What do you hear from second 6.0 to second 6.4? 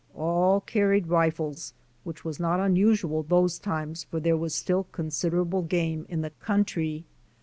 in the